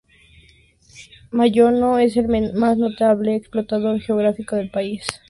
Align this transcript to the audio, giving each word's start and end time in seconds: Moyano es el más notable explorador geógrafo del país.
Moyano 1.31 1.99
es 1.99 2.17
el 2.17 2.53
más 2.55 2.75
notable 2.75 3.35
explorador 3.35 4.01
geógrafo 4.01 4.55
del 4.55 4.71
país. 4.71 5.05